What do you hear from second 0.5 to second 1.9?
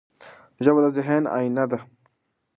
ژبه د ذهن آیینه ده.